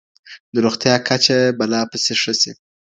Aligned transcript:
د 0.53 0.55
روغتيا 0.65 0.95
کچه 1.07 1.37
به 1.57 1.65
لا 1.71 1.81
پسې 1.91 2.13
ښه 2.21 2.33
سي. 2.41 2.51